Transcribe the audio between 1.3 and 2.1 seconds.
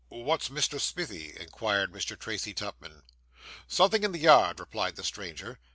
inquired